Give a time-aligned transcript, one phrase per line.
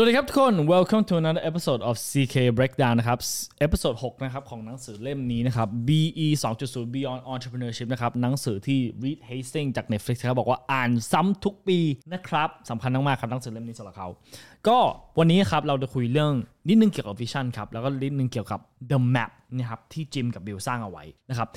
[0.00, 3.18] วัสดีครับทุกคน welcome to another episode of CK Breakdown นะครับ
[3.66, 6.26] episode 6นะครับของหนังสือเล่มนี้นะครับ BE
[6.60, 11.78] 2.0 Beyond Entrepreneurship นะครับ หนังสือที่ Reed Hastings จาก Netflix ครับบอกว่าอ่านซ้ำทุกปี
[12.12, 14.08] นะครับสำคัญมากๆครับหนังสือเล่มนี้สำหรับเขา
[14.68, 14.78] ก็
[15.18, 16.32] วันนี้ครับเราจะคุยเรื่อง
[16.68, 18.60] นิดนึงเกี่ยวกับวิชั่นครับ แล้วก็นิดนึงเกี่ยวกับ
[18.90, 21.48] the map นะครับที่จิมกับบิลสร้างเอาไว้นะครับ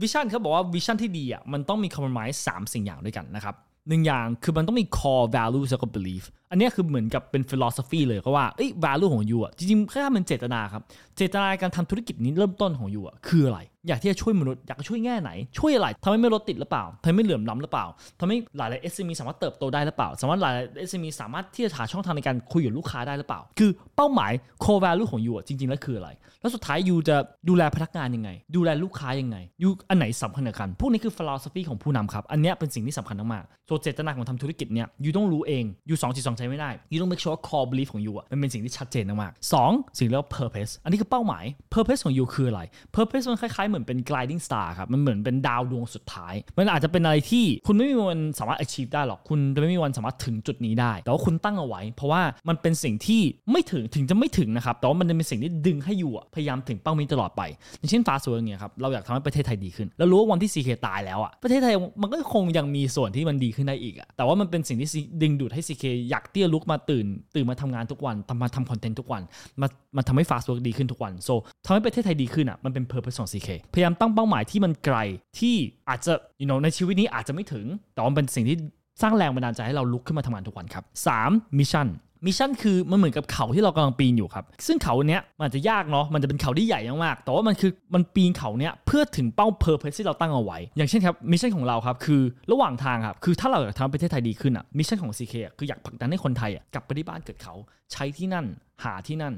[0.00, 3.56] วิชั่นเขาบอกว่าวิชั่นที่ดีอะมันต้องมี compromise สามสิ่งอย่างด้วยกันนะครับ
[3.88, 10.82] หนึ่งอย่างคือมันต้องมี core value แล้วก็ belief อันนี้คือเหมือนกับเป็น philosophy เลยก็ว่าเอ้ย value ของยูอะจริงๆแค่มันเจตนาครับ
[11.16, 17.86] เจตนาการทำธุรกิจนี้เริ่มต้นของยูอะคืออะไร อยากที่จะช่วยมนุษย์อยากช่วยแง่ไหน ช่วยอะไรทำให้ไม่รถติดหรือเปล่าทำให้ไม่เหลื่อมล้ำหรือเปล่า
[18.20, 24.32] ทำให้หลายๆ SME สามารถเติบโตได้หรือเปล่า สามารถหลายๆ SME สามารถที่จะหาช่องทางในการคุยกับลูกค้าได้หรือเปล่า คือเป้าหมาย
[24.64, 27.16] core value ของยูจริงๆแล้วคืออะไร แล้วสุดท้ายยูจะ
[27.48, 41.44] ดูแลพนักงานยังไง ดูแลลูกค้ายังไงยูอันไหนสำคัญกันพวกนี้คือ philosophy ของผู้นำครับอันนี้เป็นสิ่งที่สำคัญมากๆส่วนเจตนาของทำธุรกิจเนี่ยยูต้องรู้เองยูสองจิตสองใจไม่ได้ยูต้อง make sure core belief ของยูอะมันเป็นสิ่งที่ชัดเจนมากๆสองสิ่งเรียกว่า purpose อันนี้คือเป้าหมาย
[41.74, 42.60] purpose ของยูคืออะไร
[42.94, 53.20] purpose มันคล้ายๆเหมือนเป็น gliding star ครับมันเหมือนเป็นดาวดวงสุดท้าย มันอาจจะเป็นอะไรที่คุณไม่มีวันสามารถ achieve ได้หรอกคุณจะไม่มีวันสามารถถึงจุดนี้ได้ แต่ว่าคุณตั้งเอาไว้ เพราะว่ามันเป็นสิ่งที่
[53.52, 57.42] ไม่ถึงถึงจะไม่ถึงนะครับแต่ว่ามันจะเป็นสิ่งที่ดึงให้อยู่พยายามถึงเป้าหมายตลอดไป
[57.78, 64.88] อย่างเช่น Fastwork เนี่ยครับเราอยากทำให้ประเทศไทยดีขึ้น แล้วรู้ว่าวันที่ CK ตายแล้วอะประเทศไทยมันก็คงยังมีส่วนที่มันดีขึ้นได้อีกอะแต่ว่ามันเป็นสิ่งที่
[65.22, 69.22] ดึงดูดให้ CK อยากที่จะลุกมาตื่น ตื่นมาทำงานทุกวันทำมาทำคอนเทนต์ทุกวัน
[69.60, 71.28] มามาทำให้ Fastwork ดีขึ้นทุกวัน so
[71.66, 74.96] ทำให้ประเทศไทยดีขึ้นอะมันเป็น purpose ของ CK พยายามตั้งเป้าหมายที่มันไกล
[75.38, 75.54] ที่
[75.88, 78.56] อาจจะ you know ในชีวิตนี้อาจจะไม่ถึง แต่ว่าเป็นสิ่งที่
[79.02, 80.84] สร้างแรงบันดาลใจให้เราลุกขึ้นมาทำงานทุกวันครับ
[81.20, 81.58] 3.
[81.58, 81.88] mission
[82.26, 97.54] mission คือมันเหมือนกับเขาที่เรากำลังปีนอยู่ครับ ซึ่งเขาเนี้ยมันจะยากเนาะมันจะเป็นเขาที่ใหญ่มากๆแต่ว่ามันคือมันปีนเขาเนี้ยเพื่อถึงเป้า purpose ที่เราตั้งเอาไว้ อย่างเช่นครับ mission ของเราครับคือระหว่างทางครับคือถ้าเราอยากทำประเทศไทยดีขึ้นอะ mission ของ CK อะคืออยากผลักดันให้คนไทยอะกลับไปที่บ้านเกิดเขา
[97.92, 98.46] ใช้ที่นั่น
[98.84, 99.34] หาที่นั่น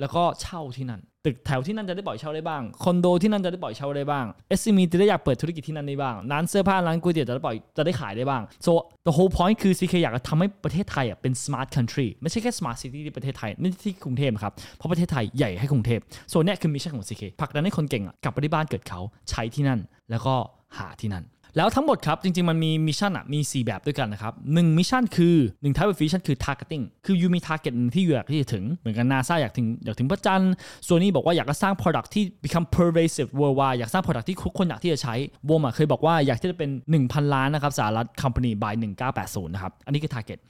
[0.00, 4.26] แล้วก็เช่าที่นั่น ตึกแถวที่นั่นจะได้ปล่อยเช่าได้บ้างคอนโดที่นั่นจะได้ปล่อยเช่าได้บ้าง
[4.60, 8.72] SME จะได้อยากเปิดธุรกิจที่นั่นได้บ้างร้านเสื้อผ้าร้านก๋วยเตี๋ยวจะได้ปล่อยจะได้ขายได้บ้าง so
[9.06, 16.00] the whole point คือ CK อยากจะทำให้ประเทศไทยอะเป็น smart country ไม่ใช่แค่ smart city ที่ประเทศไทยไม่ที่กรุงเทพครับเพราะประเทศไทยใหญ่ให้กรุงเทพ
[16.32, 19.80] so เนี่ยคือ mission ของ CK ผลักดันให้คนเก่งอะกลับไปที่บ้านเกิดเขาใช้ที่นั่น
[20.10, 20.34] แล้วก็
[20.78, 21.24] หาที่นั่น
[21.56, 26.84] แล้วทั้งหมดครับ จริง ๆ มันมี mission อะมี 4 แบบด้วยกันนะครับหนึ่ง mission คือ1 type of mission คือ targeting
[27.06, 30.52] คือ you มี target ที่อยู่อยากที่จะถึง เหมือนกันนาซาอยากถึงอยากถึงพระจันทร์
[30.86, 35.14] ส่วนนี้บอกว่าอยากจะสร้าง product ที่ become pervasive worldwide อยากสร้าง product ที่ทุกคนอยากที่จะใช้
[35.48, 36.70] วมอะเคยบอกว่าอยากที่จะเป็น
[37.02, 38.72] 1,000 ล้านนะครับสหรัฐ company by
[39.12, 40.40] 1980นะครับอันนี้คือ target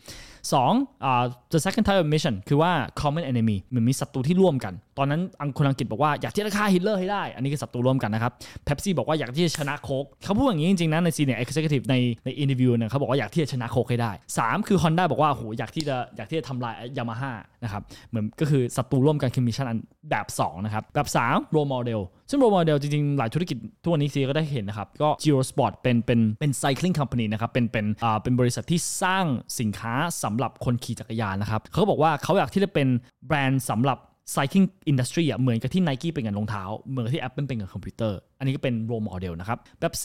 [0.52, 0.72] สอง
[1.04, 8.32] อ่า the second type of mission คือว่า common enemy เหมือนมีศัตรูที่ร่วมกัน ตอนนั้นอังคนอังกฤษบอกว่าอยากที่จะฆ่าฮิตเลอร์ให้ได้ อันนี้คือศัตรูร่วมกันนะครับ
[8.66, 17.32] Pepsi บอกว่าอยากที่จะชนะโค้กเขาพูดอย่างนี้จริงๆนะใน senior executive ในใน interview เนี่ยเขาบอกว่าอยากที่จะชนะโค้กให้ได้ 3 คือ Honda บอกว่าโหอยากที่จะอยากที่จะทำลายยามาฮ่า
[17.64, 19.78] นะครับเหมือนก็คือศัตรูร่วมกันคือ mission อัน
[20.10, 22.00] แบบ2นะครับแบบ3 role model
[22.30, 29.24] ซึ่ง role model จริงๆ หลายธุรกิจทุกวันนี้ CK ก็ได้เห็นนะครับ ก็ Giro Sport เป็นเป็นเป็น cycling company นะครับ เป็นเป็นอ่าเป็นบริษัทที่สร้าง
[29.60, 32.88] สินค้าสำหรับคนขี่จักรยานนะครับ เขาบอกว่าเขาอยากที่จะเป็น
[33.26, 33.98] แบรนด์สำหรับ
[34.34, 40.04] cycling industry อะเหมือนกับที่ Nike เป็นกับรองเท้า เหมือนกับที่ Apple เป็นกับคอมพิวเตอร์ อันนี้ก็เป็น role model นะครับแบบ C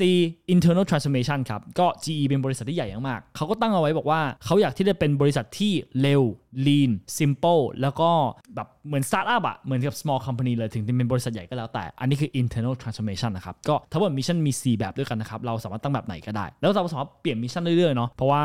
[0.54, 6.22] internal transformation ครับ ก็ GE เป็นบริษัทที่ใหญ่มากๆเขาก็ตั้งเอาไว้บอกว่าเขาอยากที่จะเป็นบริษัทที่เร็ว
[6.66, 8.10] lean simple แล้วก็
[8.56, 17.38] แบบเหมือน startup อะเหมือนกับ small company เลยถึงจะเป็นบริษัทใหญ่ก็แล้วแต่ อันนี้คือ internal transformation นะครับก็ทั้งหมด mission มี 4 แบบด้วยกันนะครับ เราสามารถตั้งแบบไหนก็ได้ แล้วเราสามารถเปลี่ยน
[17.44, 18.42] mission เรื่อยๆเนาะเพราะว่า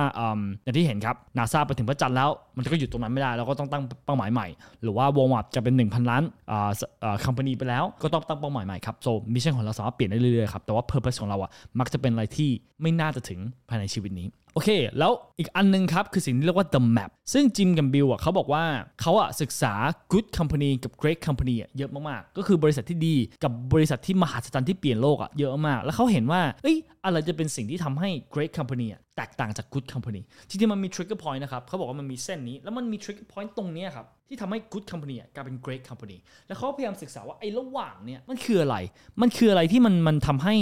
[0.65, 4.47] อย่างที่เห็นครับ NASA ไปถึงพระจันทร์แล้วมันก็หยุดตรงนั้นไม่ได้เราก็ต้องตั้งเป้าหมายใหม่
[4.83, 6.71] หรือว่าวงวัดจะเป็น 1,000 ล้านอ่า
[7.05, 12.51] อ่า company ไปแล้วก็ต้องตั้งเป้าหมายใหม่ครับ so mission ของเราสามารถเปลี่ยนได้เรื่อยๆครับแต่ว่า purpose ของเราอะมักจะเป็นอะไรที่
[12.83, 14.69] ไม่น่าจะถึงภายในชีวิตนี้ โอเค
[14.99, 18.65] แล้วอีกอันนึงครับ คือสิ่งที่เรียกว่า the map ซึ่งจิมกับบิลอะเขาบอกว่า
[19.01, 19.73] เขาอะศึกษา
[20.13, 30.89] good company กับ great company เยอะมากๆ ก็คือบริษัทที่ดีกับบริษัทที่มหาศาลที่เปลี่ยนโลกอะเยอะมาก แล้วเขาเห็นว่าเอ้ยอะไรจะเป็นสิ่งที่ทำให้ great company อะ แตกต่างจาก good company จริงๆมันมี
[30.95, 36.17] trigger point นะครับเขาบอกว่ามันมีเส้นนี้ แล้วมันมี trigger point ตรงนี้ครับ ที่ทำให้ good company กลายเป็น great company
[36.47, 38.77] แล้วเขาพยายามศึกษาว่าไอ้ระหว่างเนี้ยมันคืออะไร
[39.21, 40.55] มันคืออะไรที่มันมันทำให้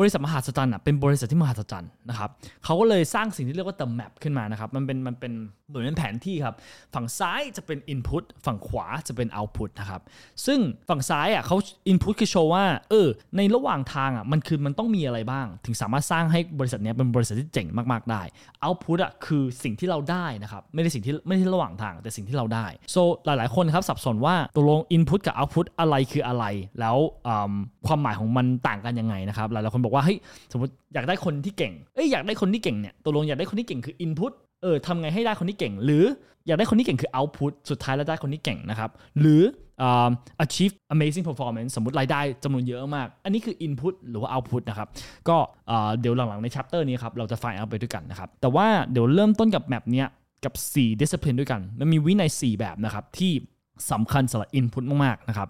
[0.00, 2.30] บริษัทมหาศาลอะเป็นบริษัทที่มหาศาลนะครับ
[2.64, 5.32] เขาก็เลยสร้างสิ่งที่เรียกว่า the map ขึ้นมานะครับ มันเป็นมันเป็น
[5.68, 6.54] เหมือนเป็นแผนที่ครับ
[6.94, 10.00] ฝั่งซ้ายจะเป็น input ฝั่งขวาจะเป็น output นะครับ
[10.46, 11.56] ซึ่งฝั่งซ้ายอะเขา
[11.90, 18.22] input คือโชว์ว่าเออในระหว่างทางอะมันคือมันต้องมีอะไรบ้าง ถึงสามารถสร้างให้บริษัทนี้เป็นบริษัทที่เจ๋งมากๆได้
[18.64, 26.44] output อะคือสิ่งที่เราได้นะครับ ไม่ได้สิ่งที่ไม่ใช่ระหว่างทาง แต่สิ่งที่เราได้ so หลาย ๆ คนครับสับสนว่าตกลง input กับ output อะไรคืออะไร
[26.80, 26.96] แล้ว
[27.86, 30.18] ความหมายของมันต่างกันยังไงนะครับ หลาย ๆ คนบอกว่าเฮ้ย
[30.52, 34.32] สมมติอยากได้คนที่เก่งเอ้ยอยากได้คนที่เก่งเนี่ยตกลงอยากได้คนที่เก่งคือ input
[34.64, 36.04] เออทำไงให้ได้คนที่เก่ง หรือ
[36.46, 38.90] อยากได้คนที่เก่งคือ output สุดท้ายแล้วได้คนที่เก่งนะครับ
[39.20, 39.42] หรือ
[39.86, 40.10] um,
[40.44, 44.88] achieve amazing performance สมมติรายได้จำนวนเยอะมาก อันนี้คือ input หรือว่า output นะครับ
[45.28, 45.36] ก็
[46.00, 50.08] เดี๋ยวหลังๆ ใน chapter นี้ครับ เราจะ find out ไปด้วยกันนะครับ แต่ว่าเดี๋ยวเริ่มต้นกับ map เนี้ย
[50.44, 53.32] กับ 4 discipline ด้วยกัน มันมีวินัย 4 แบบนะครับ ที่
[53.92, 55.48] สำคัญสำหรับ input มากๆ นะครับ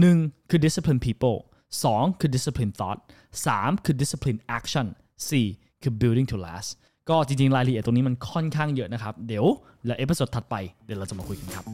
[0.00, 1.38] 1 คือ discipline people
[1.82, 2.98] 2 คือ discipline thought
[3.46, 4.86] 3 คือ discipline action
[5.38, 6.70] 4 คือ building to last
[7.10, 9.46] ก็จริงๆ รายละเอียดตรงนี้มันค่อนข้างเยอะนะครับ เดี๋ยว
[9.86, 11.64] และ episode ถัดไปเดี๋ยวเราจะมาคุยกันครับ